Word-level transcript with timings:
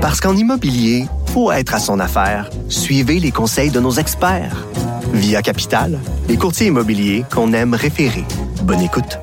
Parce 0.00 0.18
qu'en 0.18 0.34
immobilier, 0.34 1.04
faut 1.26 1.52
être 1.52 1.74
à 1.74 1.78
son 1.78 2.00
affaire. 2.00 2.48
Suivez 2.70 3.20
les 3.20 3.30
conseils 3.30 3.70
de 3.70 3.80
nos 3.80 3.92
experts. 3.92 4.66
Via 5.12 5.42
Capital, 5.42 5.98
les 6.26 6.38
courtiers 6.38 6.68
immobiliers 6.68 7.24
qu'on 7.30 7.52
aime 7.52 7.74
référer. 7.74 8.24
Bonne 8.62 8.80
écoute. 8.80 9.18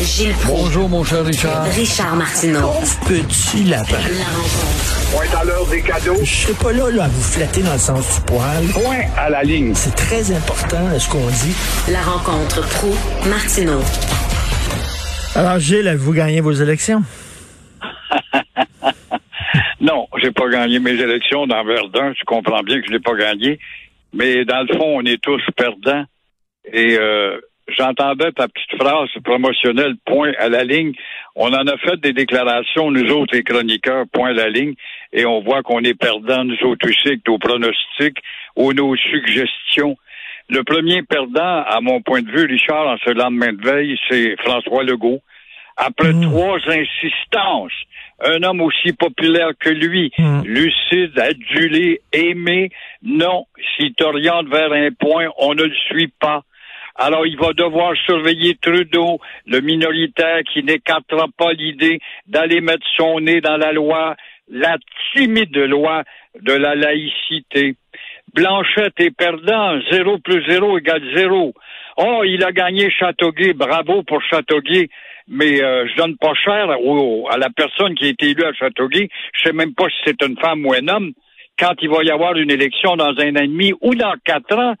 Gilles 0.00 0.34
Bonjour, 0.46 0.88
mon 0.88 1.04
cher 1.04 1.22
Richard. 1.24 1.64
Richard 1.64 2.16
Martineau. 2.16 2.70
Petit 3.06 3.64
lapin. 3.64 3.92
La 3.92 4.24
rencontre. 4.24 5.10
Point 5.12 5.38
à 5.38 5.44
l'heure 5.44 5.66
des 5.66 5.82
cadeaux. 5.82 6.16
Je 6.22 6.34
serai 6.34 6.52
pas 6.54 6.72
là, 6.72 6.90
là, 6.90 7.04
à 7.04 7.08
vous 7.08 7.22
flatter 7.22 7.62
dans 7.62 7.72
le 7.74 7.78
sens 7.78 8.14
du 8.14 8.20
poil. 8.22 8.64
Point 8.72 9.02
à 9.18 9.28
la 9.28 9.42
ligne. 9.42 9.74
C'est 9.74 9.94
très 9.94 10.32
important, 10.34 10.78
ce 10.98 11.08
qu'on 11.10 11.26
dit. 11.26 11.54
La 11.92 12.00
rencontre 12.00 12.66
pro 12.66 12.94
martineau 13.28 13.80
Alors, 15.34 15.58
Gilles, 15.58 15.94
vous 15.98 16.12
gagnez 16.14 16.40
vos 16.40 16.52
élections? 16.52 17.02
Non, 19.80 20.06
pas 20.32 20.48
gagné 20.48 20.78
mes 20.78 21.00
élections 21.00 21.46
dans 21.46 21.64
Verdun. 21.64 22.12
Tu 22.14 22.24
comprends 22.24 22.62
bien 22.62 22.80
que 22.80 22.86
je 22.86 22.92
l'ai 22.92 23.00
pas 23.00 23.14
gagné. 23.14 23.58
Mais 24.12 24.44
dans 24.44 24.62
le 24.62 24.74
fond, 24.74 24.98
on 24.98 25.04
est 25.04 25.20
tous 25.20 25.42
perdants. 25.56 26.04
Et 26.72 26.96
euh, 26.98 27.38
j'entendais 27.68 28.32
ta 28.32 28.48
petite 28.48 28.80
phrase 28.80 29.08
promotionnelle, 29.24 29.94
point 30.04 30.32
à 30.38 30.48
la 30.48 30.64
ligne. 30.64 30.92
On 31.34 31.48
en 31.48 31.66
a 31.66 31.76
fait 31.78 32.00
des 32.00 32.12
déclarations, 32.12 32.90
nous 32.90 33.10
autres, 33.10 33.34
les 33.34 33.42
chroniqueurs, 33.42 34.06
point 34.12 34.30
à 34.30 34.32
la 34.32 34.48
ligne, 34.48 34.74
et 35.12 35.24
on 35.24 35.40
voit 35.40 35.62
qu'on 35.62 35.80
est 35.80 35.94
perdants, 35.94 36.44
nous 36.44 36.58
autres 36.64 36.88
aussi, 36.88 37.20
nos 37.26 37.38
pronostics 37.38 38.18
ou 38.56 38.72
nos 38.72 38.96
suggestions. 38.96 39.96
Le 40.50 40.64
premier 40.64 41.02
perdant, 41.02 41.62
à 41.66 41.80
mon 41.82 42.00
point 42.00 42.22
de 42.22 42.30
vue, 42.30 42.46
Richard, 42.46 42.86
en 42.88 42.96
ce 43.04 43.10
lendemain 43.10 43.52
de 43.52 43.62
veille, 43.62 43.98
c'est 44.08 44.36
François 44.40 44.82
Legault. 44.82 45.20
Après 45.80 46.12
trois 46.20 46.58
insistances, 46.66 47.72
un 48.20 48.42
homme 48.42 48.62
aussi 48.62 48.92
populaire 48.92 49.52
que 49.58 49.70
lui, 49.70 50.12
lucide, 50.44 51.16
adulé, 51.18 52.00
aimé, 52.12 52.70
non, 53.02 53.46
s'il 53.76 53.94
t'oriente 53.94 54.48
vers 54.48 54.72
un 54.72 54.90
point, 54.90 55.28
on 55.38 55.54
ne 55.54 55.62
le 55.62 55.74
suit 55.86 56.12
pas. 56.20 56.42
Alors, 56.96 57.26
il 57.26 57.36
va 57.36 57.52
devoir 57.52 57.94
surveiller 58.06 58.56
Trudeau, 58.56 59.20
le 59.46 59.60
minoritaire 59.60 60.40
qui 60.52 60.64
n'écartera 60.64 61.26
pas 61.36 61.52
l'idée 61.52 62.00
d'aller 62.26 62.60
mettre 62.60 62.84
son 62.96 63.20
nez 63.20 63.40
dans 63.40 63.56
la 63.56 63.70
loi, 63.70 64.16
la 64.50 64.78
timide 65.14 65.56
loi 65.56 66.02
de 66.42 66.54
la 66.54 66.74
laïcité. 66.74 67.76
Blanchette 68.34 68.98
est 68.98 69.16
perdant, 69.16 69.78
zéro 69.92 70.18
plus 70.18 70.44
zéro 70.48 70.76
égale 70.76 71.04
zéro. 71.14 71.54
Oh, 71.96 72.22
il 72.24 72.44
a 72.44 72.50
gagné 72.50 72.90
Châteauguay, 72.90 73.52
bravo 73.52 74.02
pour 74.02 74.20
Châteauguay, 74.22 74.88
mais 75.28 75.62
euh, 75.62 75.86
je 75.86 75.96
donne 75.96 76.16
pas 76.16 76.34
cher 76.34 76.70
à 76.70 77.36
la 77.36 77.50
personne 77.50 77.94
qui 77.94 78.06
a 78.06 78.08
été 78.08 78.30
élue 78.30 78.44
à 78.44 78.52
Châteauguay. 78.52 79.08
Je 79.34 79.42
sais 79.42 79.52
même 79.52 79.74
pas 79.74 79.88
si 79.88 79.96
c'est 80.06 80.22
une 80.22 80.38
femme 80.38 80.64
ou 80.66 80.72
un 80.72 80.88
homme. 80.88 81.12
Quand 81.58 81.74
il 81.82 81.90
va 81.90 82.02
y 82.04 82.10
avoir 82.10 82.36
une 82.36 82.50
élection 82.50 82.96
dans 82.96 83.14
un 83.18 83.36
an 83.36 83.42
et 83.42 83.48
demi 83.48 83.72
ou 83.80 83.94
dans 83.94 84.14
quatre 84.24 84.56
ans, 84.56 84.74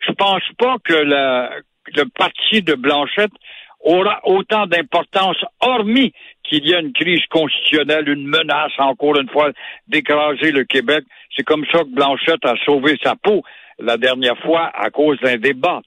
je 0.00 0.12
pense 0.12 0.42
pas 0.58 0.76
que 0.84 0.94
le 0.94 2.04
parti 2.16 2.62
de 2.62 2.74
Blanchette 2.74 3.32
aura 3.80 4.20
autant 4.24 4.66
d'importance, 4.66 5.36
hormis 5.60 6.12
qu'il 6.44 6.66
y 6.68 6.74
a 6.74 6.80
une 6.80 6.92
crise 6.92 7.24
constitutionnelle, 7.30 8.08
une 8.08 8.26
menace, 8.26 8.72
encore 8.78 9.18
une 9.18 9.28
fois, 9.28 9.50
d'écraser 9.88 10.52
le 10.52 10.64
Québec. 10.64 11.04
C'est 11.36 11.44
comme 11.44 11.64
ça 11.72 11.80
que 11.80 11.94
Blanchette 11.94 12.44
a 12.44 12.54
sauvé 12.64 12.96
sa 13.02 13.16
peau 13.16 13.42
la 13.78 13.96
dernière 13.96 14.38
fois 14.38 14.70
à 14.74 14.90
cause 14.90 15.18
d'un 15.20 15.36
débat. 15.36 15.80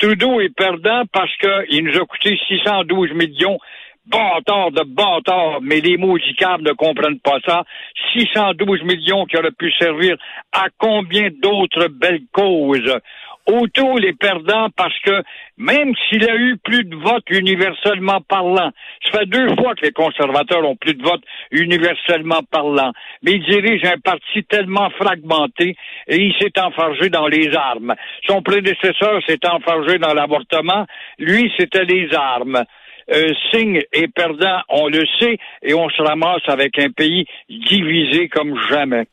Trudeau 0.00 0.40
est 0.40 0.54
perdant 0.56 1.02
parce 1.12 1.30
qu'il 1.36 1.84
nous 1.84 1.96
a 2.00 2.06
coûté 2.06 2.38
612 2.48 3.12
millions. 3.12 3.58
Bâtard 4.06 4.72
de 4.72 4.82
bâtard, 4.82 5.60
mais 5.60 5.80
les 5.80 5.98
maudits 5.98 6.34
ne 6.40 6.72
comprennent 6.72 7.20
pas 7.20 7.38
ça. 7.46 7.64
612 8.14 8.82
millions 8.82 9.26
qui 9.26 9.36
auraient 9.36 9.50
pu 9.52 9.70
servir 9.78 10.16
à 10.52 10.68
combien 10.78 11.28
d'autres 11.42 11.88
belles 11.88 12.22
causes? 12.32 12.98
Autour 13.46 13.98
les 13.98 14.12
perdants 14.12 14.68
parce 14.76 14.96
que 15.00 15.22
même 15.56 15.92
s'il 16.08 16.28
a 16.28 16.36
eu 16.36 16.56
plus 16.58 16.84
de 16.84 16.94
votes 16.94 17.28
universellement 17.30 18.20
parlant, 18.20 18.70
ça 19.04 19.18
fait 19.18 19.26
deux 19.26 19.48
fois 19.56 19.74
que 19.74 19.84
les 19.86 19.92
conservateurs 19.92 20.64
ont 20.68 20.76
plus 20.76 20.94
de 20.94 21.02
votes 21.02 21.24
universellement 21.50 22.42
parlant, 22.50 22.92
mais 23.22 23.32
il 23.32 23.44
dirige 23.44 23.84
un 23.84 23.98
parti 23.98 24.44
tellement 24.44 24.90
fragmenté 24.90 25.76
et 26.06 26.16
il 26.16 26.34
s'est 26.38 26.58
enfargé 26.60 27.08
dans 27.08 27.26
les 27.26 27.54
armes. 27.56 27.94
Son 28.26 28.42
prédécesseur 28.42 29.20
s'est 29.26 29.46
enfargé 29.46 29.98
dans 29.98 30.14
l'avortement, 30.14 30.86
lui 31.18 31.52
c'était 31.58 31.84
les 31.84 32.14
armes. 32.14 32.64
Euh, 33.12 33.32
Singh 33.50 33.82
est 33.92 34.08
perdant, 34.14 34.60
on 34.68 34.86
le 34.86 35.04
sait, 35.18 35.38
et 35.62 35.74
on 35.74 35.88
se 35.88 36.00
ramasse 36.00 36.46
avec 36.46 36.78
un 36.78 36.90
pays 36.90 37.26
divisé 37.48 38.28
comme 38.28 38.56
jamais. 38.68 39.06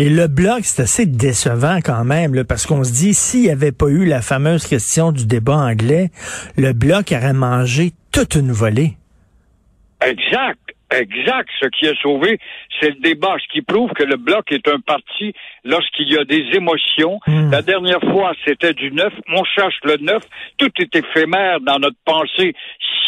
Et 0.00 0.08
le 0.08 0.28
bloc, 0.28 0.60
c'est 0.62 0.82
assez 0.82 1.06
décevant 1.06 1.80
quand 1.84 2.04
même, 2.04 2.44
parce 2.44 2.66
qu'on 2.66 2.84
se 2.84 2.92
dit, 2.92 3.14
s'il 3.14 3.42
n'y 3.42 3.50
avait 3.50 3.72
pas 3.72 3.88
eu 3.88 4.04
la 4.04 4.22
fameuse 4.22 4.64
question 4.64 5.10
du 5.10 5.26
débat 5.26 5.56
anglais, 5.56 6.12
le 6.56 6.72
bloc 6.72 7.10
aurait 7.10 7.32
mangé 7.32 7.92
toute 8.12 8.36
une 8.36 8.52
volée. 8.52 8.96
Exact, 10.00 10.60
exact. 10.92 11.48
Ce 11.60 11.66
qui 11.68 11.88
a 11.88 11.94
sauvé, 11.96 12.38
c'est 12.80 12.90
le 12.90 13.00
débat, 13.00 13.36
ce 13.40 13.52
qui 13.52 13.62
prouve 13.62 13.92
que 13.92 14.04
le 14.04 14.16
bloc 14.16 14.50
est 14.52 14.66
un 14.68 14.80
parti 14.80 15.32
lorsqu'il 15.64 16.12
y 16.12 16.18
a 16.18 16.24
des 16.24 16.44
émotions. 16.54 17.18
Mm. 17.26 17.50
La 17.50 17.62
dernière 17.62 18.00
fois, 18.00 18.32
c'était 18.44 18.74
du 18.74 18.90
neuf. 18.92 19.12
On 19.28 19.44
cherche 19.44 19.78
le 19.84 19.96
neuf. 19.96 20.22
Tout 20.58 20.70
est 20.78 20.94
éphémère 20.94 21.60
dans 21.60 21.78
notre 21.78 21.98
pensée, 22.04 22.54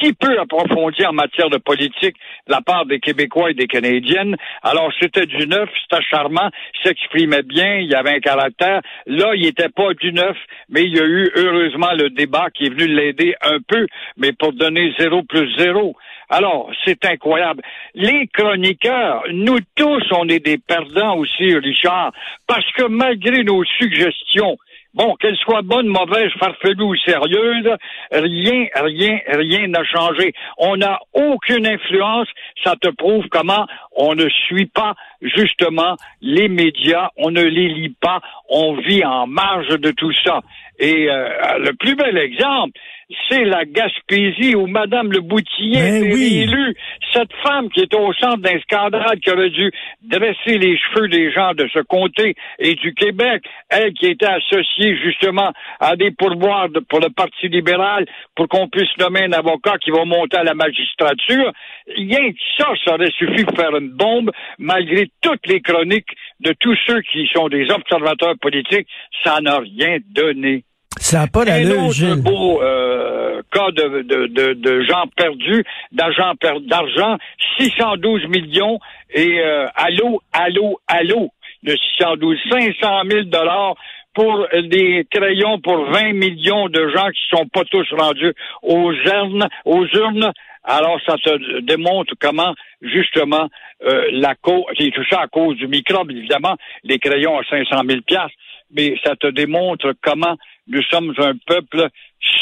si 0.01 0.13
peu 0.13 0.39
approfondie 0.39 1.05
en 1.07 1.13
matière 1.13 1.51
de 1.51 1.59
politique 1.59 2.17
de 2.47 2.53
la 2.53 2.61
part 2.61 2.87
des 2.87 3.01
Québécois 3.01 3.51
et 3.51 3.55
des 3.55 3.67
Canadiennes. 3.67 4.37
Alors, 4.62 4.91
c'était 5.01 5.27
du 5.27 5.47
neuf, 5.47 5.69
c'était 5.83 6.03
charmant, 6.03 6.51
s'exprimait 6.83 7.43
bien, 7.43 7.77
il 7.77 7.91
y 7.91 7.95
avait 7.95 8.17
un 8.17 8.21
caractère. 8.21 8.81
Là, 9.07 9.35
il 9.35 9.43
n'était 9.43 9.69
pas 9.69 9.93
du 9.95 10.12
neuf, 10.12 10.37
mais 10.69 10.83
il 10.83 10.97
y 10.97 11.01
a 11.01 11.05
eu 11.05 11.31
heureusement 11.37 11.93
le 11.93 12.11
débat 12.11 12.49
qui 12.55 12.67
est 12.67 12.71
venu 12.71 12.87
l'aider 12.87 13.35
un 13.43 13.59
peu, 13.67 13.87
mais 14.17 14.33
pour 14.33 14.53
donner 14.53 14.93
zéro 14.99 15.23
plus 15.23 15.51
zéro. 15.57 15.97
Alors, 16.31 16.71
c'est 16.85 17.05
incroyable. 17.05 17.61
Les 17.95 18.29
chroniqueurs, 18.29 19.25
nous 19.33 19.59
tous, 19.75 20.05
on 20.13 20.29
est 20.29 20.39
des 20.39 20.59
perdants 20.59 21.17
aussi, 21.17 21.55
Richard, 21.57 22.13
parce 22.47 22.71
que 22.73 22.85
malgré 22.85 23.43
nos 23.43 23.65
suggestions, 23.65 24.57
bon, 24.95 25.17
qu'elles 25.17 25.37
soient 25.39 25.63
bonnes, 25.63 25.89
mauvaises, 25.89 26.31
farfelues 26.39 26.85
ou 26.85 26.97
sérieuses, 26.97 27.77
rien, 28.13 28.67
rien, 28.77 29.19
rien 29.27 29.67
n'a 29.67 29.83
changé. 29.85 30.33
On 30.57 30.77
n'a 30.77 31.01
aucune 31.13 31.67
influence. 31.67 32.29
Ça 32.62 32.77
te 32.81 32.89
prouve 32.91 33.27
comment 33.31 33.67
on 33.97 34.15
ne 34.15 34.29
suit 34.47 34.67
pas 34.67 34.95
justement 35.23 35.97
les 36.21 36.49
médias, 36.49 37.11
on 37.17 37.33
ne 37.33 37.43
les 37.43 37.69
lit 37.69 37.95
pas, 38.01 38.21
on 38.49 38.75
vit 38.75 39.05
en 39.05 39.27
marge 39.27 39.69
de 39.81 39.91
tout 39.91 40.12
ça. 40.25 40.41
Et 40.79 41.11
euh, 41.11 41.59
le 41.59 41.73
plus 41.75 41.95
bel 41.95 42.17
exemple, 42.17 42.79
c'est 43.28 43.44
la 43.44 43.65
Gaspésie 43.65 44.54
où 44.54 44.66
Madame 44.66 45.10
Le 45.12 45.21
Boutillier 45.21 45.81
Ben 45.81 45.94
est 46.04 46.12
oui. 46.15 46.44
réélue. 46.44 46.75
Cette 47.12 47.32
femme 47.43 47.69
qui 47.71 47.81
est 47.81 47.94
au 47.94 48.12
centre 48.15 48.38
d'un 48.38 48.59
scandale 48.60 49.19
qui 49.21 49.31
aurait 49.31 49.50
dû 49.50 49.71
dresser 50.03 50.59
les 50.59 50.78
cheveux 50.78 51.09
des 51.09 51.32
gens 51.32 51.53
de 51.54 51.69
ce 51.72 51.81
comté 51.81 52.34
et 52.59 52.75
du 52.76 52.94
Québec, 52.94 53.43
elle 53.69 53.93
qui 53.94 54.06
était 54.06 54.26
associée 54.26 54.97
justement 55.03 55.53
à 55.81 55.97
des 55.97 56.10
pourboires 56.12 56.69
de- 56.69 56.81
pour 56.81 57.00
le 57.00 57.10
Parti 57.10 57.49
libéral 57.49 58.06
pour 58.37 58.49
qu'on 58.49 58.69
puisse 58.69 58.97
nommer 58.99 59.25
un 59.25 59.32
avocat 59.32 59.76
qui 59.78 59.91
va 59.91 60.04
monter 60.04 60.37
à 60.38 60.44
la 60.44 60.54
magistrature. 60.54 61.53
Rien 61.88 62.31
que 62.31 62.38
ça, 62.59 62.69
ça 62.84 62.94
aurait 62.94 63.10
suffi 63.10 63.44
pour 63.44 63.56
faire 63.56 63.76
une 63.76 63.91
bombe, 63.91 64.31
malgré 64.59 65.09
toutes 65.20 65.47
les 65.47 65.60
chroniques 65.60 66.10
de 66.41 66.53
tous 66.60 66.76
ceux 66.87 67.00
qui 67.03 67.28
sont 67.34 67.49
des 67.49 67.70
observateurs 67.70 68.34
politiques, 68.41 68.87
ça 69.25 69.41
n'a 69.41 69.59
rien 69.59 69.99
donné. 70.10 70.65
Ça 70.99 71.21
n'a 71.21 71.27
pas 71.27 71.41
autre 71.41 71.93
Gilles. 71.93 72.23
beau 72.23 72.62
euh, 72.62 73.43
cas 73.53 73.71
de, 73.71 74.03
de, 74.03 74.27
de, 74.27 74.53
de 74.55 74.83
gens 74.83 75.05
perdus, 75.17 75.65
d'argent 75.93 76.34
d'argent, 76.67 77.17
612 77.59 78.27
millions 78.28 78.79
et 79.12 79.41
euh, 79.41 79.67
allô, 79.75 80.20
allô, 80.32 80.81
allô, 80.87 81.31
de 81.62 81.76
612, 81.99 82.37
500 82.50 83.03
000 83.11 83.23
dollars 83.25 83.75
pour 84.14 84.47
des 84.64 85.06
crayons 85.11 85.61
pour 85.61 85.85
20 85.91 86.12
millions 86.12 86.69
de 86.69 86.88
gens 86.88 87.09
qui 87.11 87.37
sont 87.37 87.47
pas 87.47 87.64
tous 87.64 87.87
rendus 87.93 88.35
aux 88.62 88.93
urnes, 88.93 89.49
aux 89.64 89.87
urnes. 89.87 90.32
Alors, 90.64 91.00
ça 91.06 91.17
te 91.17 91.61
démontre 91.61 92.14
comment, 92.20 92.55
justement, 92.82 93.49
euh, 93.85 94.09
la 94.12 94.35
cause, 94.35 94.64
c'est 94.79 94.91
tout 94.91 95.05
ça 95.09 95.23
à 95.23 95.29
cause 95.29 95.56
du 95.56 95.69
microbe, 95.69 96.11
évidemment, 96.11 96.56
les 96.85 96.99
crayons 96.99 97.38
à 97.38 97.44
500 97.44 97.81
000 97.88 98.00
piastres, 98.03 98.37
mais 98.76 98.94
ça 99.05 99.17
te 99.17 99.29
démontre 99.29 99.94
comment 100.03 100.37
nous 100.67 100.83
sommes 100.85 101.15
un 101.19 101.35
peuple 101.47 101.89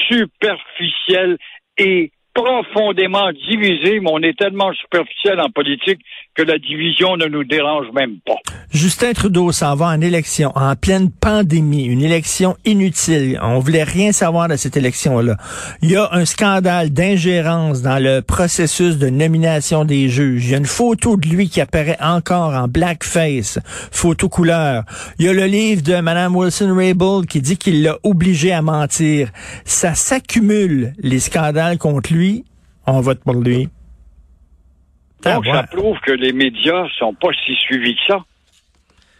superficiel 0.08 1.38
et 1.76 2.12
profondément 2.38 3.30
divisé, 3.48 3.98
mais 4.00 4.10
on 4.12 4.22
est 4.22 4.38
tellement 4.38 4.72
superficiel 4.74 5.40
en 5.40 5.50
politique 5.50 5.98
que 6.36 6.42
la 6.42 6.58
division 6.58 7.16
ne 7.16 7.26
nous 7.26 7.42
dérange 7.42 7.86
même 7.92 8.18
pas. 8.24 8.36
Justin 8.70 9.12
Trudeau 9.12 9.50
s'en 9.50 9.74
va 9.74 9.86
en 9.86 10.00
élection, 10.00 10.52
en 10.54 10.76
pleine 10.76 11.10
pandémie, 11.10 11.86
une 11.86 12.02
élection 12.02 12.56
inutile. 12.64 13.40
On 13.42 13.58
voulait 13.58 13.82
rien 13.82 14.12
savoir 14.12 14.46
de 14.46 14.54
cette 14.54 14.76
élection-là. 14.76 15.36
Il 15.82 15.90
y 15.90 15.96
a 15.96 16.08
un 16.12 16.24
scandale 16.24 16.90
d'ingérence 16.90 17.82
dans 17.82 18.00
le 18.00 18.20
processus 18.20 18.98
de 18.98 19.08
nomination 19.08 19.84
des 19.84 20.08
juges. 20.08 20.44
Il 20.44 20.50
y 20.52 20.54
a 20.54 20.58
une 20.58 20.66
photo 20.66 21.16
de 21.16 21.26
lui 21.26 21.48
qui 21.48 21.60
apparaît 21.60 21.98
encore 22.00 22.54
en 22.54 22.68
blackface, 22.68 23.58
photo 23.90 24.28
couleur. 24.28 24.84
Il 25.18 25.26
y 25.26 25.28
a 25.28 25.32
le 25.32 25.46
livre 25.46 25.82
de 25.82 26.00
Mme 26.00 26.36
Wilson-Raybould 26.36 27.26
qui 27.26 27.40
dit 27.40 27.56
qu'il 27.56 27.82
l'a 27.82 27.98
obligé 28.04 28.52
à 28.52 28.62
mentir. 28.62 29.30
Ça 29.64 29.94
s'accumule, 29.94 30.92
les 31.00 31.18
scandales 31.18 31.78
contre 31.78 32.12
lui. 32.12 32.27
On 32.90 33.00
vote 33.00 33.20
pour 33.22 33.34
lui. 33.34 33.68
Donc, 35.24 35.44
Ah, 35.48 35.54
ça 35.54 35.62
prouve 35.64 35.98
que 36.00 36.12
les 36.12 36.32
médias 36.32 36.86
sont 36.98 37.12
pas 37.14 37.28
si 37.44 37.54
suivis 37.56 37.94
que 37.96 38.00
ça. 38.06 38.24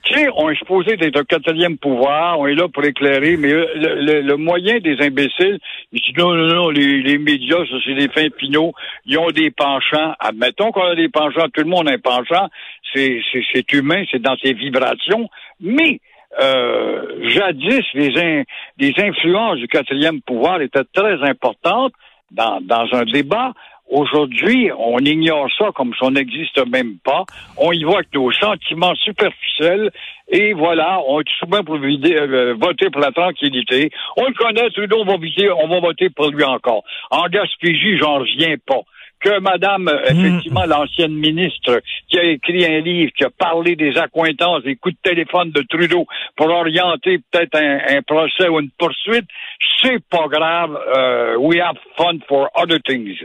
Tu 0.04 0.14
sais, 0.14 0.26
on 0.36 0.48
est 0.48 0.56
supposé 0.56 0.96
d'être 0.96 1.18
un 1.20 1.24
quatrième 1.24 1.76
pouvoir, 1.76 2.38
on 2.38 2.46
est 2.46 2.54
là 2.54 2.66
pour 2.68 2.82
éclairer, 2.84 3.36
mais 3.36 3.48
le, 3.52 3.66
le- 3.74 4.20
le 4.22 4.36
moyen 4.36 4.78
des 4.78 4.96
imbéciles, 5.02 5.58
ils 5.92 6.00
disent 6.00 6.16
non, 6.16 6.34
non, 6.34 6.46
non, 6.46 6.70
les, 6.70 7.02
les 7.02 7.18
médias, 7.18 7.58
ça 7.68 7.76
c'est 7.84 7.94
des 7.94 8.08
fins 8.08 8.30
pinots, 8.30 8.72
ils 9.04 9.18
ont 9.18 9.28
des 9.30 9.50
penchants. 9.50 10.14
Admettons 10.18 10.70
qu'on 10.72 10.86
a 10.86 10.94
des 10.94 11.10
penchants, 11.10 11.48
tout 11.52 11.60
le 11.60 11.66
monde 11.68 11.88
a 11.90 11.92
un 11.92 11.98
penchant, 11.98 12.48
c'est, 12.94 13.20
c'est, 13.30 13.42
c'est 13.52 13.70
humain, 13.74 14.02
c'est 14.10 14.22
dans 14.22 14.36
ses 14.42 14.54
vibrations, 14.54 15.28
mais 15.60 16.00
euh, 16.40 17.28
jadis, 17.34 17.84
les, 17.92 18.16
in- 18.18 18.44
les 18.78 18.94
influences 18.98 19.58
du 19.58 19.68
quatrième 19.68 20.22
pouvoir 20.22 20.62
étaient 20.62 20.84
très 20.94 21.22
importantes 21.28 21.92
dans, 22.30 22.60
dans 22.60 22.86
un 22.92 23.04
débat. 23.04 23.52
Aujourd'hui, 23.90 24.70
on 24.78 24.98
ignore 24.98 25.48
ça 25.56 25.70
comme 25.74 25.94
si 25.94 26.02
on 26.02 26.10
n'existe 26.10 26.62
même 26.66 26.98
pas. 27.02 27.24
On 27.56 27.72
y 27.72 27.84
va 27.84 27.94
avec 27.94 28.14
nos 28.14 28.30
sentiments 28.32 28.94
superficiels 28.96 29.90
et 30.30 30.52
voilà, 30.52 31.00
on 31.08 31.20
est 31.20 31.38
souvent 31.38 31.64
pour 31.64 31.76
euh, 31.76 32.54
voter 32.60 32.90
pour 32.90 33.00
la 33.00 33.12
tranquillité. 33.12 33.90
On 34.18 34.26
le 34.26 34.34
connaît, 34.34 34.68
Trudeau, 34.70 34.98
on 35.00 35.04
va, 35.06 35.14
on 35.14 35.68
va 35.68 35.80
voter 35.80 36.10
pour 36.10 36.28
lui 36.30 36.44
encore. 36.44 36.84
En 37.10 37.28
Gaspésie, 37.28 37.96
j'en 37.98 38.18
reviens 38.18 38.56
pas 38.66 38.82
que 39.20 39.40
Madame, 39.40 39.88
euh, 39.88 40.02
effectivement, 40.10 40.64
l'ancienne 40.66 41.14
ministre, 41.14 41.80
qui 42.08 42.18
a 42.18 42.24
écrit 42.24 42.64
un 42.64 42.80
livre, 42.80 43.12
qui 43.16 43.24
a 43.24 43.30
parlé 43.30 43.76
des 43.76 43.96
accointances, 43.96 44.62
des 44.64 44.76
coups 44.76 44.94
de 44.94 45.10
téléphone 45.10 45.50
de 45.50 45.62
Trudeau 45.62 46.06
pour 46.36 46.48
orienter 46.48 47.18
peut-être 47.30 47.56
un, 47.56 47.96
un 47.96 48.02
procès 48.02 48.48
ou 48.48 48.60
une 48.60 48.70
poursuite, 48.78 49.26
c'est 49.82 50.02
pas 50.10 50.26
grave. 50.28 50.78
Euh, 50.96 51.36
we 51.38 51.60
have 51.60 51.76
fun 51.96 52.18
for 52.28 52.48
other 52.54 52.78
things. 52.84 53.16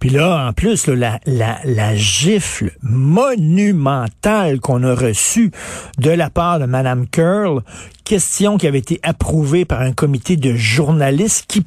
Puis 0.00 0.10
là, 0.10 0.46
en 0.48 0.52
plus, 0.52 0.86
là, 0.86 0.94
la, 0.96 1.20
la, 1.26 1.58
la 1.64 1.94
gifle 1.94 2.70
monumentale 2.82 4.58
qu'on 4.60 4.82
a 4.82 4.94
reçue 4.94 5.50
de 5.98 6.10
la 6.10 6.30
part 6.30 6.58
de 6.58 6.64
Mme 6.64 7.06
Curl, 7.08 7.60
question 8.04 8.56
qui 8.56 8.66
avait 8.66 8.78
été 8.78 8.98
approuvée 9.02 9.64
par 9.64 9.82
un 9.82 9.92
comité 9.92 10.36
de 10.36 10.54
journalistes 10.54 11.44
qui 11.48 11.62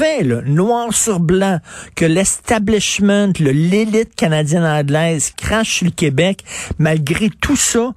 là, 0.00 0.40
noir 0.44 0.92
sur 0.92 1.20
blanc, 1.20 1.58
que 1.96 2.04
l'establishment, 2.04 3.32
le- 3.40 3.50
l'élite 3.52 4.14
canadienne-anglaise 4.14 5.32
crache 5.36 5.78
sur 5.78 5.86
le 5.86 5.92
Québec. 5.92 6.42
Malgré 6.78 7.30
tout 7.30 7.56
ça, 7.56 7.92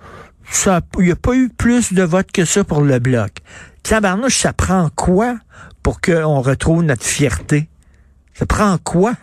ça 0.45 0.81
il 0.99 1.05
n'y 1.05 1.11
a 1.11 1.15
pas 1.15 1.35
eu 1.35 1.49
plus 1.49 1.93
de 1.93 2.03
votes 2.03 2.31
que 2.31 2.45
ça 2.45 2.63
pour 2.63 2.81
le 2.81 2.99
Bloc. 2.99 3.31
Tabarnouche, 3.83 4.35
ça 4.37 4.53
prend 4.53 4.89
quoi 4.95 5.35
pour 5.83 6.01
qu'on 6.01 6.41
retrouve 6.41 6.83
notre 6.83 7.05
fierté? 7.05 7.67
Ça 8.33 8.45
prend 8.45 8.77
quoi? 8.77 9.13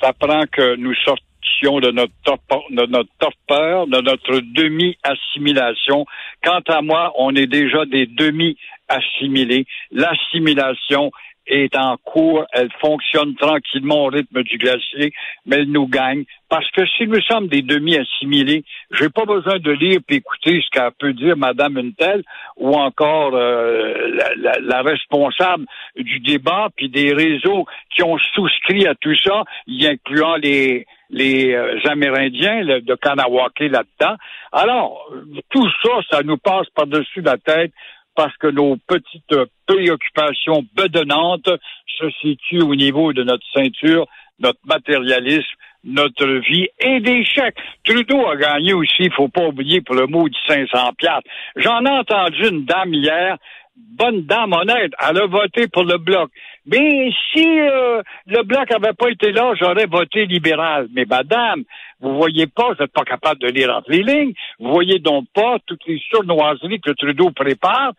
Ça 0.00 0.12
prend 0.12 0.44
que 0.50 0.76
nous 0.76 0.94
sortions 1.04 1.80
de 1.80 1.90
notre, 1.90 2.12
torpor- 2.24 2.64
de 2.70 2.86
notre 2.86 3.10
torpeur, 3.18 3.86
de 3.86 4.00
notre 4.00 4.40
demi-assimilation. 4.40 6.06
Quant 6.42 6.60
à 6.68 6.80
moi, 6.82 7.12
on 7.18 7.34
est 7.34 7.46
déjà 7.46 7.84
des 7.86 8.06
demi-assimilés. 8.06 9.66
L'assimilation 9.90 11.10
est 11.50 11.76
en 11.76 11.96
cours, 11.98 12.44
elle 12.52 12.70
fonctionne 12.80 13.34
tranquillement 13.36 14.04
au 14.04 14.08
rythme 14.08 14.42
du 14.42 14.56
glacier, 14.58 15.12
mais 15.46 15.56
elle 15.56 15.70
nous 15.70 15.86
gagne. 15.88 16.24
Parce 16.48 16.68
que 16.72 16.84
si 16.86 17.06
nous 17.06 17.20
sommes 17.22 17.46
des 17.48 17.62
demi-assimilés, 17.62 18.64
j'ai 18.92 19.08
pas 19.08 19.24
besoin 19.24 19.58
de 19.58 19.70
lire 19.70 20.00
et 20.08 20.14
écouter 20.16 20.60
ce 20.64 20.70
qu'a 20.70 20.90
peut 20.90 21.12
dire 21.12 21.36
Madame 21.36 21.76
Untel 21.76 22.22
ou 22.56 22.74
encore 22.74 23.32
euh, 23.34 23.94
la, 24.14 24.34
la- 24.36 24.58
la 24.60 24.82
responsable 24.82 25.66
du 25.96 26.18
débat, 26.20 26.68
puis 26.76 26.88
des 26.88 27.12
réseaux 27.12 27.66
qui 27.94 28.02
ont 28.02 28.18
souscrit 28.34 28.86
à 28.86 28.94
tout 28.94 29.14
ça, 29.24 29.44
y 29.66 29.86
incluant 29.86 30.36
les 30.36 30.86
les 31.12 31.52
euh, 31.54 31.76
Amérindiens 31.88 32.62
le- 32.62 32.80
de 32.80 32.94
Kanawake 32.94 33.60
là-dedans. 33.60 34.16
Alors, 34.52 35.08
tout 35.50 35.68
ça, 35.82 35.90
ça 36.10 36.22
nous 36.22 36.36
passe 36.38 36.68
par-dessus 36.74 37.20
la 37.20 37.36
tête 37.36 37.72
parce 38.14 38.36
que 38.36 38.48
nos 38.48 38.76
petites 38.86 39.34
préoccupations 39.66 40.64
bedonnantes 40.74 41.50
se 41.98 42.10
situent 42.20 42.62
au 42.62 42.74
niveau 42.74 43.12
de 43.12 43.22
notre 43.22 43.44
ceinture, 43.54 44.06
notre 44.38 44.60
matérialisme, 44.64 45.56
notre 45.84 46.26
vie 46.26 46.68
et 46.78 47.00
des 47.00 47.24
chèques. 47.24 47.56
Trudeau 47.84 48.26
a 48.26 48.36
gagné 48.36 48.72
aussi, 48.74 49.04
il 49.04 49.12
faut 49.12 49.28
pas 49.28 49.46
oublier, 49.46 49.80
pour 49.80 49.94
le 49.94 50.06
mot 50.06 50.28
de 50.28 50.34
500 50.46 50.92
piastres. 50.98 51.30
J'en 51.56 51.84
ai 51.84 51.90
entendu 51.90 52.48
une 52.48 52.64
dame 52.64 52.92
hier, 52.92 53.36
bonne 53.76 54.22
dame 54.22 54.52
honnête, 54.52 54.92
elle 55.00 55.18
a 55.18 55.26
voté 55.26 55.68
pour 55.68 55.84
le 55.84 55.98
Bloc. 55.98 56.30
Mais 56.66 57.10
si 57.32 57.60
euh, 57.60 58.02
le 58.26 58.42
Bloc 58.42 58.70
avait 58.70 58.92
pas 58.92 59.10
été 59.10 59.32
là, 59.32 59.52
j'aurais 59.58 59.86
voté 59.86 60.26
libéral. 60.26 60.88
Mais 60.94 61.04
madame, 61.08 61.64
vous 62.00 62.16
voyez 62.16 62.46
pas, 62.46 62.68
vous 62.68 62.76
n'êtes 62.80 62.92
pas 62.92 63.04
capable 63.04 63.40
de 63.40 63.48
lire 63.48 63.74
entre 63.74 63.90
les 63.90 64.02
lignes, 64.02 64.34
vous 64.58 64.70
voyez 64.70 64.98
donc 64.98 65.24
pas 65.34 65.56
toutes 65.66 65.86
les 65.86 66.00
sournoiseries 66.10 66.80
que 66.80 66.90
Trudeau 66.92 67.30
prépare. 67.30 67.92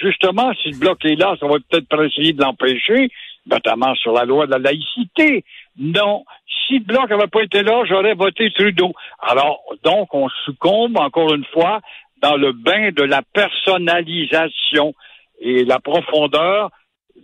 Justement, 0.00 0.52
si 0.62 0.70
le 0.70 0.78
Bloc 0.78 1.04
est 1.04 1.16
là, 1.16 1.36
ça 1.40 1.46
va 1.46 1.54
peut-être 1.54 2.04
essayer 2.04 2.32
de 2.32 2.42
l'empêcher, 2.42 3.10
notamment 3.46 3.94
sur 3.94 4.12
la 4.12 4.24
loi 4.24 4.46
de 4.46 4.52
la 4.52 4.58
laïcité. 4.58 5.44
Non. 5.78 6.24
Si 6.66 6.78
le 6.78 6.84
Bloc 6.84 7.08
n'avait 7.10 7.28
pas 7.28 7.42
été 7.42 7.62
là, 7.62 7.84
j'aurais 7.88 8.14
voté 8.14 8.50
Trudeau. 8.50 8.92
Alors, 9.20 9.60
donc, 9.84 10.12
on 10.14 10.28
succombe, 10.44 10.98
encore 10.98 11.32
une 11.32 11.44
fois, 11.46 11.80
dans 12.20 12.36
le 12.36 12.52
bain 12.52 12.90
de 12.90 13.02
la 13.02 13.22
personnalisation 13.22 14.94
et 15.40 15.64
la 15.64 15.78
profondeur. 15.78 16.70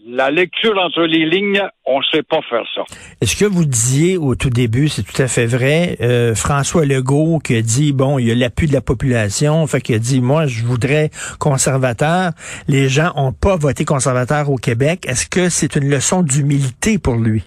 La 0.07 0.31
lecture 0.31 0.79
entre 0.79 1.03
les 1.03 1.27
lignes, 1.27 1.63
on 1.85 1.99
ne 1.99 2.05
sait 2.13 2.23
pas 2.23 2.41
faire 2.49 2.65
ça. 2.75 2.83
Est-ce 3.21 3.37
que 3.37 3.45
vous 3.45 3.65
disiez 3.65 4.17
au 4.17 4.37
tout 4.37 4.49
début, 4.49 4.89
c'est 4.89 5.03
tout 5.03 5.21
à 5.21 5.27
fait 5.27 5.47
vrai, 5.47 5.97
euh, 6.01 6.35
François 6.37 6.87
Legault 6.87 7.41
qui 7.41 7.57
a 7.57 7.63
dit, 7.63 7.93
bon, 7.93 8.19
il 8.19 8.29
y 8.29 8.31
a 8.31 8.35
l'appui 8.37 8.69
de 8.69 8.73
la 8.73 8.81
population, 8.81 9.67
fait 9.67 9.81
qu'il 9.81 9.97
a 9.97 9.99
dit, 9.99 10.21
moi, 10.21 10.47
je 10.47 10.65
voudrais 10.65 11.11
conservateur. 11.41 12.31
Les 12.69 12.89
gens 12.89 13.11
ont 13.17 13.33
pas 13.33 13.57
voté 13.57 13.85
conservateur 13.85 14.49
au 14.49 14.57
Québec. 14.57 15.07
Est-ce 15.09 15.29
que 15.29 15.49
c'est 15.49 15.75
une 15.75 15.91
leçon 15.91 16.23
d'humilité 16.23 16.99
pour 16.99 17.17
lui? 17.17 17.43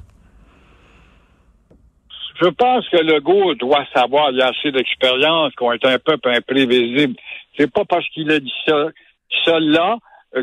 Je 2.42 2.50
pense 2.50 2.88
que 2.90 2.98
Legault 2.98 3.56
doit 3.56 3.86
savoir, 3.94 4.32
il 4.32 4.42
a 4.42 4.50
assez 4.50 4.72
d'expérience, 4.72 5.54
qu'on 5.56 5.72
est 5.72 5.86
un 5.86 5.98
peuple 5.98 6.30
imprévisible. 6.30 7.16
C'est 7.58 7.72
pas 7.72 7.86
parce 7.86 8.08
qu'il 8.10 8.30
a 8.32 8.40
dit 8.40 8.54
ça, 8.66 8.76
euh, 8.76 8.92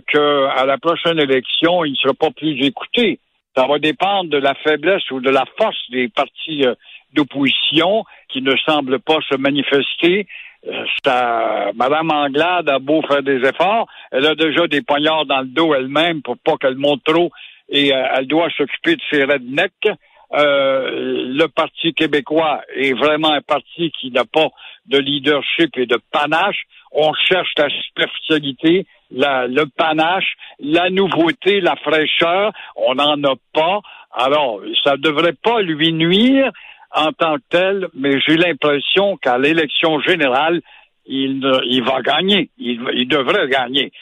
que 0.06 0.46
à 0.56 0.64
la 0.66 0.78
prochaine 0.78 1.18
élection, 1.18 1.84
il 1.84 1.92
ne 1.92 1.96
sera 1.96 2.14
pas 2.14 2.30
plus 2.30 2.64
écouté. 2.64 3.18
Ça 3.56 3.66
va 3.66 3.78
dépendre 3.78 4.30
de 4.30 4.38
la 4.38 4.54
faiblesse 4.54 5.10
ou 5.10 5.20
de 5.20 5.30
la 5.30 5.44
force 5.58 5.90
des 5.90 6.08
partis 6.08 6.64
euh, 6.64 6.74
d'opposition 7.12 8.04
qui 8.28 8.42
ne 8.42 8.54
semblent 8.64 9.00
pas 9.00 9.18
se 9.28 9.36
manifester. 9.36 10.26
Euh, 10.66 11.72
Madame 11.74 12.10
Anglade 12.10 12.68
a 12.68 12.78
beau 12.78 13.02
faire 13.02 13.22
des 13.22 13.40
efforts, 13.46 13.88
elle 14.12 14.26
a 14.26 14.34
déjà 14.34 14.66
des 14.66 14.82
poignards 14.82 15.24
dans 15.24 15.40
le 15.40 15.46
dos 15.46 15.74
elle-même 15.74 16.20
pour 16.20 16.36
pas 16.36 16.56
qu'elle 16.58 16.76
monte 16.76 17.02
trop 17.02 17.30
et 17.70 17.94
euh, 17.94 18.04
elle 18.16 18.26
doit 18.26 18.50
s'occuper 18.56 18.96
de 18.96 19.02
ses 19.10 19.24
rednecks. 19.24 19.88
Euh, 20.32 21.24
le 21.34 21.46
Parti 21.46 21.94
québécois 21.94 22.60
est 22.76 22.92
vraiment 22.92 23.32
un 23.32 23.40
parti 23.40 23.90
qui 23.98 24.10
n'a 24.10 24.24
pas 24.24 24.48
de 24.86 24.98
leadership 24.98 25.76
et 25.76 25.86
de 25.86 25.98
panache. 26.12 26.64
On 26.92 27.12
cherche 27.14 27.52
la 27.56 27.68
superficialité, 27.68 28.86
le 29.10 29.64
panache, 29.64 30.34
la 30.58 30.90
nouveauté, 30.90 31.60
la 31.60 31.76
fraîcheur. 31.76 32.52
On 32.76 32.94
n'en 32.94 33.22
a 33.24 33.34
pas. 33.52 33.80
Alors, 34.12 34.60
ça 34.84 34.92
ne 34.92 35.02
devrait 35.02 35.36
pas 35.42 35.62
lui 35.62 35.92
nuire 35.92 36.50
en 36.94 37.12
tant 37.12 37.36
que 37.36 37.42
tel, 37.50 37.88
mais 37.94 38.20
j'ai 38.20 38.36
l'impression 38.36 39.16
qu'à 39.16 39.38
l'élection 39.38 40.00
générale, 40.00 40.60
il, 41.06 41.40
va 41.84 42.02
gagner. 42.02 42.50
Il, 42.58 43.06
devrait 43.08 43.48
gagner. 43.48 43.92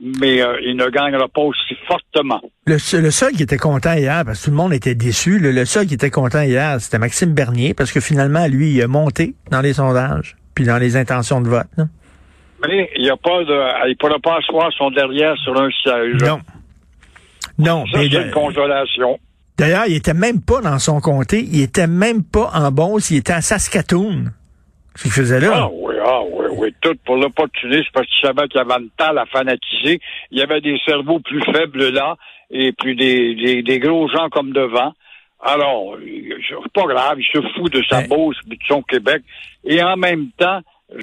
Mais 0.00 0.42
euh, 0.42 0.58
il 0.64 0.76
ne 0.76 0.88
gagnera 0.88 1.28
pas 1.28 1.42
aussi 1.42 1.76
fortement. 1.86 2.40
Le, 2.66 2.78
seul- 2.78 3.32
qui 3.32 3.42
était 3.42 3.58
content 3.58 3.92
hier, 3.92 4.22
parce 4.24 4.40
que 4.40 4.44
tout 4.46 4.50
le 4.50 4.56
monde 4.56 4.72
était 4.72 4.94
déçu, 4.94 5.38
le, 5.38 5.64
seul 5.64 5.86
qui 5.86 5.94
était 5.94 6.10
content 6.10 6.42
hier, 6.42 6.80
c'était 6.80 6.98
Maxime 6.98 7.34
Bernier, 7.34 7.74
parce 7.74 7.92
que 7.92 8.00
finalement, 8.00 8.46
lui, 8.46 8.72
il 8.72 8.82
a 8.82 8.88
monté 8.88 9.34
dans 9.50 9.60
les 9.60 9.74
sondages, 9.74 10.36
puis 10.54 10.64
dans 10.64 10.78
les 10.78 10.96
intentions 10.96 11.40
de 11.40 11.48
vote. 11.48 11.66
Mais 12.66 12.90
il 12.96 13.02
n'y 13.02 13.10
a 13.10 13.16
pas 13.16 13.44
de, 13.44 13.88
il 13.90 13.96
pourra 13.96 14.18
pas 14.18 14.36
asseoir 14.38 14.70
son 14.76 14.90
derrière 14.90 15.36
sur 15.38 15.58
un 15.60 15.70
siège. 15.70 16.22
Non. 16.22 16.40
Non, 17.58 17.84
Ça, 17.92 17.98
mais 17.98 18.08
c'est 18.10 18.22
une 18.22 18.30
consolation. 18.30 19.18
D'ailleurs, 19.58 19.84
il 19.86 19.96
était 19.96 20.14
même 20.14 20.40
pas 20.40 20.60
dans 20.60 20.78
son 20.78 21.00
comté, 21.00 21.40
il 21.40 21.60
était 21.62 21.86
même 21.86 22.24
pas 22.24 22.50
en 22.54 22.70
Beauce, 22.72 23.10
il 23.10 23.18
était 23.18 23.34
à 23.34 23.40
Saskatoon. 23.42 24.24
Ce 24.94 25.02
qu'il 25.04 25.12
faisait 25.12 25.40
là. 25.40 25.50
Ah 25.54 25.68
oui, 25.72 25.94
ah 26.04 26.20
oui, 26.30 26.46
oui, 26.52 26.74
tout 26.80 26.94
pour 27.04 27.16
l'opportunisme, 27.16 27.88
parce 27.94 28.06
qu'il 28.08 28.26
savait 28.26 28.46
qu'il 28.48 28.58
y 28.58 28.60
avait 28.60 28.80
le 28.80 28.90
temps 28.96 29.16
à 29.16 29.24
fanatiser. 29.26 30.00
Il 30.30 30.38
y 30.38 30.42
avait 30.42 30.60
des 30.60 30.78
cerveaux 30.86 31.20
plus 31.20 31.42
faibles 31.44 31.88
là, 31.90 32.16
et 32.50 32.72
puis 32.72 32.94
des, 32.96 33.34
des, 33.34 33.62
des 33.62 33.78
gros 33.78 34.08
gens 34.08 34.28
comme 34.30 34.52
devant. 34.52 34.92
Alors, 35.44 35.96
c'est 36.00 36.72
pas 36.72 36.84
grave, 36.86 37.18
il 37.18 37.24
se 37.32 37.40
fout 37.54 37.72
de 37.72 37.82
sa 37.88 38.02
Ben- 38.02 38.08
Beauce, 38.08 38.36
de 38.46 38.56
son 38.68 38.82
Québec. 38.82 39.22
Et 39.64 39.82
en 39.82 39.96
même 39.96 40.28
temps, 40.36 40.60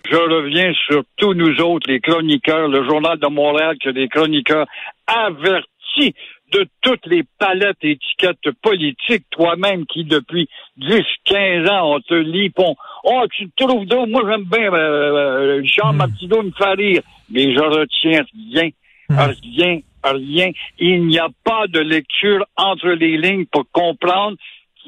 je 0.10 0.15
reviens 0.15 0.74
sur 0.88 1.03
tous 1.17 1.34
nous 1.34 1.60
autres, 1.62 1.89
les 1.89 2.00
chroniqueurs, 2.00 2.67
le 2.67 2.84
Journal 2.84 3.17
de 3.17 3.27
Montréal, 3.27 3.77
que 3.81 3.89
des 3.89 4.08
chroniqueurs 4.08 4.67
avertis 5.08 6.13
de 6.51 6.67
toutes 6.81 7.05
les 7.05 7.24
palettes 7.38 7.77
et 7.84 7.91
étiquettes 7.91 8.51
politiques, 8.62 9.25
toi-même 9.31 9.86
qui 9.86 10.03
depuis 10.03 10.48
10, 10.77 11.01
15 11.25 11.69
ans, 11.69 11.96
on 11.96 12.00
te 12.00 12.13
lit, 12.13 12.50
pon, 12.50 12.75
oh, 13.03 13.24
tu 13.31 13.50
te 13.50 13.63
trouves 13.63 13.86
d'eau, 13.86 14.05
moi 14.08 14.24
j'aime 14.27 14.46
bien, 14.46 14.74
euh, 14.74 14.77
euh, 14.77 15.62
Richard 15.62 15.93
Martineau 15.93 16.43
me 16.43 16.51
fait 16.51 16.74
rire, 16.74 17.01
mais 17.29 17.53
je 17.53 17.60
retiens 17.60 18.24
rien, 18.53 18.69
rien, 19.10 19.79
rien. 20.03 20.51
Il 20.79 21.05
n'y 21.05 21.19
a 21.19 21.29
pas 21.43 21.67
de 21.67 21.79
lecture 21.79 22.46
entre 22.58 22.89
les 22.89 23.17
lignes 23.17 23.46
pour 23.46 23.65
comprendre 23.72 24.38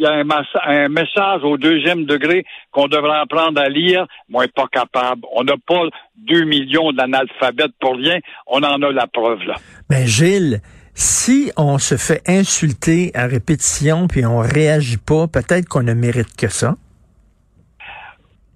y 0.02 0.06
a 0.06 0.14
un, 0.14 0.90
message 0.90 1.44
au 1.44 1.58
deuxième 1.58 2.06
degré 2.06 2.46
qu'on 2.72 2.88
devrait 2.88 3.20
apprendre 3.20 3.60
à 3.60 3.70
lire. 3.70 4.06
Moi, 4.30 4.46
pas 4.54 4.68
capable. 4.72 5.24
On 5.34 5.44
n'a 5.44 5.56
pas 5.68 5.84
deux 6.18 6.44
millions 6.44 6.92
d'analphabètes 6.92 7.74
pour 7.80 7.96
rien. 7.96 8.20
On 8.48 8.64
en 8.64 8.82
a 8.82 8.92
la 8.92 9.08
preuve, 9.08 9.44
là. 9.44 9.56
Mais 9.90 10.06
Gilles, 10.06 10.62
si 10.94 11.52
on 11.58 11.78
se 11.78 11.96
fait 11.96 12.22
insulter 12.28 13.12
à 13.14 13.28
répétition 13.28 14.08
puis 14.08 14.26
on 14.26 14.40
réagit 14.40 14.98
pas, 14.98 15.28
peut-être 15.28 15.68
qu'on 15.68 15.84
ne 15.84 15.94
mérite 15.94 16.36
que 16.38 16.48
ça. 16.48 16.76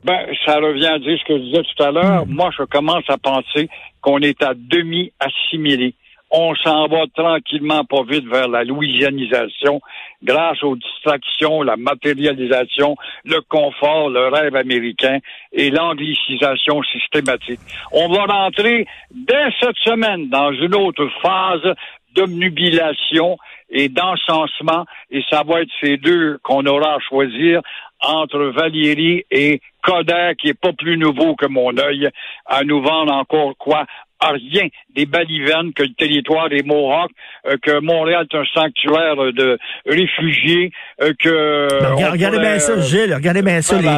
Ben, 0.03 0.27
ça 0.45 0.57
revient 0.57 0.85
à 0.85 0.99
dire 0.99 1.17
ce 1.19 1.25
que 1.25 1.37
je 1.37 1.43
disais 1.43 1.63
tout 1.75 1.83
à 1.83 1.91
l'heure. 1.91 2.25
Moi, 2.27 2.51
je 2.57 2.63
commence 2.63 3.03
à 3.09 3.17
penser 3.17 3.69
qu'on 4.01 4.19
est 4.19 4.41
à 4.43 4.53
demi 4.53 5.11
assimilé. 5.19 5.95
On 6.37 6.53
s'en 6.55 6.87
va 6.87 7.05
tranquillement, 7.15 7.85
pas 7.85 8.03
vite, 8.03 8.27
vers 8.27 8.49
la 8.49 8.65
louisianisation, 8.65 9.79
grâce 10.21 10.61
aux 10.63 10.75
distractions, 10.75 11.61
la 11.61 11.77
matérialisation, 11.77 12.97
le 13.23 13.39
confort, 13.39 14.09
le 14.09 14.27
rêve 14.27 14.53
américain 14.53 15.19
et 15.53 15.69
l'anglicisation 15.69 16.83
systématique. 16.83 17.61
On 17.93 18.09
va 18.09 18.25
rentrer 18.25 18.85
dès 19.11 19.45
cette 19.61 19.77
semaine 19.77 20.27
dans 20.27 20.51
une 20.51 20.75
autre 20.75 21.07
phase 21.21 21.73
d'obnubilation 22.13 23.37
et 23.69 23.87
d'encensement, 23.87 24.85
et 25.11 25.23
ça 25.29 25.43
va 25.47 25.61
être 25.61 25.71
ces 25.81 25.95
deux 25.95 26.37
qu'on 26.43 26.65
aura 26.65 26.95
à 26.95 26.99
choisir 26.99 27.61
entre 28.01 28.39
Valérie 28.47 29.23
et 29.31 29.61
Coder, 29.81 30.33
qui 30.37 30.49
est 30.49 30.59
pas 30.59 30.73
plus 30.73 30.97
nouveau 30.97 31.35
que 31.35 31.45
mon 31.45 31.77
œil, 31.77 32.09
à 32.45 32.63
nous 32.63 32.81
vendre 32.81 33.13
encore 33.13 33.55
quoi? 33.57 33.85
Rien. 34.31 34.67
Des 34.95 35.05
balivernes, 35.05 35.73
que 35.73 35.83
le 35.83 35.93
territoire 35.97 36.49
des 36.49 36.63
Mohawks, 36.63 37.11
euh, 37.47 37.55
que 37.61 37.79
Montréal 37.81 38.25
est 38.31 38.37
un 38.37 38.43
sanctuaire 38.53 39.15
de 39.33 39.57
réfugiés, 39.85 40.71
euh, 41.01 41.11
que... 41.19 41.69
Ben, 41.81 42.11
regardez 42.11 42.39
bien 42.39 42.59
ça, 42.59 42.73
euh, 42.73 42.81
Gilles, 42.81 43.13
regardez 43.13 43.41
bien 43.41 43.61
ça. 43.61 43.77
Les, 43.81 43.89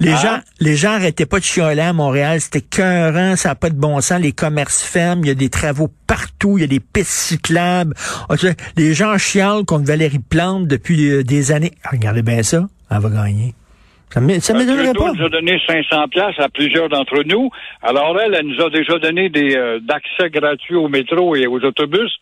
les 0.00 0.12
Hein? 0.12 0.16
gens, 0.22 0.38
les 0.60 0.76
gens 0.76 0.92
arrêtaient 0.92 1.26
pas 1.26 1.38
de 1.38 1.44
chialer 1.44 1.82
à 1.82 1.92
Montréal. 1.92 2.40
C'était 2.40 2.60
cœurant, 2.60 3.36
ça 3.36 3.50
n'a 3.50 3.54
pas 3.56 3.70
de 3.70 3.74
bon 3.78 4.00
sens. 4.00 4.20
Les 4.20 4.32
commerces 4.32 4.82
ferment, 4.82 5.22
il 5.24 5.28
y 5.28 5.32
a 5.32 5.34
des 5.34 5.50
travaux 5.50 5.88
partout, 6.06 6.56
il 6.58 6.60
y 6.60 6.64
a 6.64 6.68
des 6.68 6.80
pistes 6.80 7.10
cyclables. 7.10 7.94
Ah, 8.28 8.34
Les 8.76 8.94
gens 8.94 9.18
chialent 9.18 9.64
contre 9.64 9.86
Valérie 9.86 10.18
Plante 10.20 10.68
depuis 10.68 11.24
des 11.24 11.52
années. 11.52 11.72
Ah, 11.84 11.90
Regardez 11.92 12.22
bien 12.22 12.42
ça, 12.42 12.66
elle 12.90 12.98
va 12.98 13.08
gagner. 13.08 13.54
Ça 14.14 14.20
ne 14.20 14.26
Euh, 14.30 14.36
m'étonnerait 14.36 14.92
Trudeau 14.92 15.04
pas. 15.04 15.12
nous 15.12 15.24
a 15.24 15.28
donné 15.28 15.60
500 15.66 16.08
pièces 16.08 16.38
à 16.38 16.48
plusieurs 16.48 16.88
d'entre 16.88 17.22
nous. 17.24 17.50
Alors 17.82 18.18
elle, 18.20 18.34
elle 18.34 18.46
nous 18.46 18.60
a 18.64 18.70
déjà 18.70 18.98
donné 18.98 19.28
des 19.28 19.56
euh, 19.56 19.78
d'accès 19.80 20.30
gratuits 20.30 20.76
au 20.76 20.88
métro 20.88 21.34
et 21.36 21.46
aux 21.46 21.60
autobus. 21.64 22.12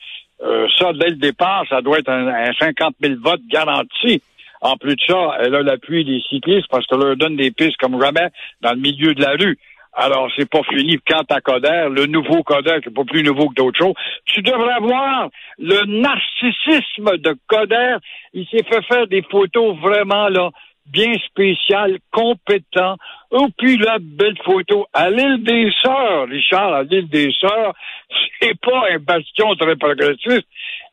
Euh, 0.45 0.67
ça, 0.79 0.93
dès 0.93 1.11
le 1.11 1.17
départ, 1.17 1.65
ça 1.69 1.81
doit 1.83 1.99
être 1.99 2.09
un, 2.09 2.27
un 2.29 2.53
50 2.59 2.95
000 3.01 3.15
votes 3.23 3.43
garantis. 3.49 4.23
En 4.61 4.77
plus 4.77 4.95
de 4.97 5.01
ça, 5.07 5.37
elle 5.41 5.55
a 5.55 5.63
l'appui 5.63 6.05
des 6.05 6.21
cyclistes 6.29 6.69
parce 6.71 6.87
qu'elle 6.87 7.01
leur 7.01 7.17
donne 7.17 7.37
des 7.37 7.51
pistes 7.51 7.77
comme 7.79 8.01
jamais 8.01 8.29
dans 8.61 8.73
le 8.73 8.81
milieu 8.81 9.15
de 9.15 9.21
la 9.23 9.33
rue. 9.33 9.59
Alors, 9.95 10.31
c'est 10.37 10.49
pas 10.49 10.63
fini. 10.71 10.99
Quant 11.07 11.25
à 11.29 11.41
Coder, 11.41 11.89
le 11.91 12.07
nouveau 12.07 12.43
Coder, 12.43 12.79
qui 12.83 12.89
est 12.89 12.95
pas 12.95 13.05
plus 13.05 13.23
nouveau 13.23 13.49
que 13.51 13.55
d'autres 13.57 13.79
choses, 13.79 13.95
tu 14.25 14.41
devrais 14.41 14.79
voir 14.81 15.29
le 15.59 15.85
narcissisme 16.01 17.19
de 17.19 17.37
Coder. 17.47 17.97
Il 18.33 18.47
s'est 18.47 18.65
fait 18.65 18.83
faire 18.87 19.07
des 19.07 19.23
photos 19.23 19.77
vraiment, 19.79 20.29
là, 20.29 20.51
bien 20.87 21.13
spéciales, 21.27 21.99
compétents. 22.11 22.97
Oh, 23.31 23.49
puis 23.57 23.77
la 23.79 23.99
belle 24.01 24.37
photo 24.45 24.87
à 24.93 25.11
l'île 25.11 25.43
des 25.43 25.71
Sœurs, 25.83 26.29
Richard, 26.29 26.73
à 26.75 26.83
l'île 26.83 27.09
des 27.09 27.33
Sœurs, 27.33 27.75
c'est 28.41 28.59
pas 28.61 28.85
un 28.91 28.99
bastion 28.99 29.55
très 29.57 29.77
progressiste. 29.77 30.47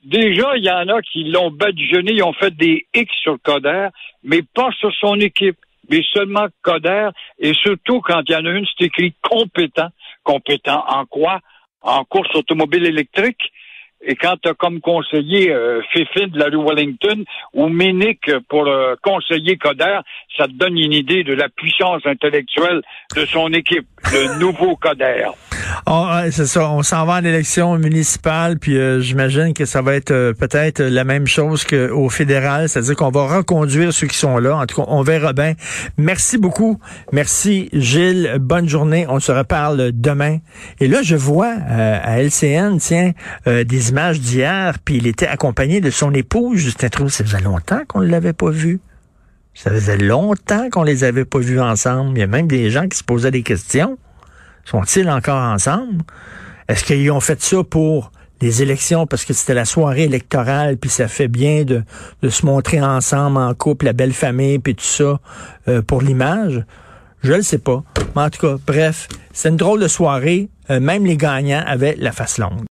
Déjà, 0.04 0.56
il 0.56 0.64
y 0.64 0.72
en 0.72 0.88
a 0.88 1.02
qui 1.02 1.26
l'ont 1.26 1.52
badigeonné, 1.52 2.14
ils 2.14 2.24
ont 2.24 2.34
fait 2.34 2.56
des 2.56 2.86
X 2.94 3.14
sur 3.22 3.38
Coder, 3.44 3.90
mais 4.24 4.42
pas 4.42 4.70
sur 4.80 4.94
son 4.94 5.20
équipe 5.20 5.58
mais 5.90 6.04
seulement 6.14 6.48
Coder, 6.62 7.10
et 7.40 7.54
surtout 7.54 8.02
quand 8.02 8.22
il 8.28 8.32
y 8.32 8.36
en 8.36 8.46
a 8.46 8.52
une, 8.52 8.66
c'est 8.78 8.86
écrit 8.86 9.14
compétent. 9.22 9.90
Compétent 10.24 10.84
en 10.88 11.06
quoi? 11.06 11.40
En 11.82 12.04
course 12.04 12.34
automobile 12.36 12.86
électrique. 12.86 13.52
Et 14.02 14.16
quand 14.16 14.36
tu 14.42 14.54
comme 14.56 14.80
conseiller 14.80 15.52
euh, 15.52 15.82
Fifi 15.92 16.28
de 16.28 16.40
la 16.40 16.46
rue 16.46 16.64
Wellington 16.64 17.24
ou 17.54 17.68
Ménic 17.68 18.32
pour 18.48 18.70
conseiller 19.02 19.58
Coder, 19.58 20.00
ça 20.38 20.46
te 20.46 20.54
donne 20.54 20.78
une 20.78 20.94
idée 20.94 21.24
de 21.24 21.34
la 21.34 21.50
puissance 21.50 22.06
intellectuelle 22.06 22.82
de 23.16 23.26
son 23.26 23.52
équipe, 23.54 23.88
le 24.14 24.40
nouveau 24.40 24.76
Coder. 24.76 25.28
On- 25.86 26.08
ouais, 26.16 26.32
c'est 26.32 26.46
ça. 26.46 26.70
On 26.70 26.84
s'en 26.84 27.06
va 27.06 27.14
en 27.14 27.24
élection 27.24 27.78
municipale, 27.78 28.58
puis 28.60 28.78
euh, 28.78 29.02
j'imagine 29.02 29.54
que 29.54 29.66
ça 29.66 29.82
va 29.82 29.96
être 29.96 30.12
euh, 30.12 30.34
peut-être 30.34 30.82
la 30.82 31.04
même 31.04 31.28
chose 31.28 31.64
qu'au 31.64 32.10
fédéral, 32.10 32.70
c'est-à-dire 32.70 32.96
qu'on 32.96 33.10
va 33.12 33.26
reconduire 33.38 33.94
ceux 33.94 34.08
qui 34.08 34.18
sont 34.18 34.38
là. 34.38 34.56
En 34.58 34.66
tout 34.66 34.78
cas, 34.82 34.88
on 34.88 35.02
verra 35.02 35.34
bien. 35.34 35.54
Merci 35.98 36.38
beaucoup. 36.38 36.80
Merci, 37.12 37.70
Gilles. 37.74 38.38
Bonne 38.40 38.68
journée. 38.70 39.06
On 39.10 39.20
se 39.20 39.32
reparle 39.32 39.92
demain. 39.94 40.38
Et 40.80 40.88
là, 40.88 41.02
je 41.04 41.16
vois 41.16 41.54
euh, 41.70 42.00
à 42.04 42.22
LCN, 42.22 42.78
tiens, 42.80 43.12
des 43.46 43.90
images 43.90 44.20
d'hier, 44.20 44.78
puis 44.84 44.98
il 44.98 45.08
était 45.08 45.28
accompagné 45.28 45.82
de 45.82 45.90
son 45.90 46.14
épouse, 46.14 46.58
Justin 46.60 46.90
Trudeau. 46.90 47.10
Ça 47.10 47.24
faisait 47.24 47.42
longtemps 47.42 47.82
qu'on 47.88 48.02
ne 48.02 48.08
l'avait 48.08 48.34
pas 48.34 48.50
vu. 48.50 48.80
Ça 49.54 49.72
faisait 49.72 49.98
longtemps 49.98 50.70
qu'on 50.72 50.84
les 50.84 51.04
avait 51.04 51.26
pas 51.26 51.40
vus 51.40 51.60
ensemble. 51.60 52.18
Il 52.18 52.22
y 52.22 52.24
a 52.24 52.28
même 52.28 52.48
des 52.48 52.70
gens 52.70 52.88
qui 52.88 52.98
se 52.98 53.04
posaient 53.04 53.32
des 53.32 53.44
questions. 53.44 53.98
Sont-ils 54.66 55.10
encore 55.10 55.42
ensemble? 55.42 56.04
Est-ce 56.68 56.84
qu'ils 56.84 57.12
ont 57.12 57.20
fait 57.20 57.42
ça 57.42 57.64
pour 57.64 58.12
les 58.42 58.62
élections 58.62 59.06
parce 59.08 59.26
que 59.26 59.34
c'était 59.34 59.54
la 59.54 59.66
soirée 59.66 60.04
électorale, 60.04 60.78
puis 60.78 60.90
ça 60.90 61.08
fait 61.08 61.28
bien 61.28 61.64
de, 61.64 61.84
de 62.22 62.30
se 62.30 62.46
montrer 62.46 62.82
ensemble 62.82 63.38
en 63.38 63.54
couple, 63.54 63.86
la 63.86 63.94
belle 63.94 64.14
famille, 64.14 64.60
puis 64.60 64.76
tout 64.76 64.84
ça, 64.84 65.20
euh, 65.68 65.82
pour 65.82 66.02
l'image? 66.02 66.64
Je 67.22 67.34
le 67.34 67.42
sais 67.42 67.58
pas. 67.58 67.84
Mais 68.16 68.22
en 68.22 68.30
tout 68.30 68.40
cas, 68.40 68.56
bref, 68.66 69.08
c'est 69.34 69.50
une 69.50 69.58
drôle 69.58 69.82
de 69.82 69.88
soirée. 69.88 70.50
Euh, 70.70 70.80
même 70.80 71.06
les 71.06 71.18
gagnants 71.18 71.64
avaient 71.66 71.96
la 71.98 72.12
face 72.12 72.38
longue. 72.38 72.68